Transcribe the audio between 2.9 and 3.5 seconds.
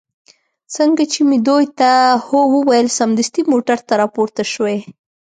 سمدستي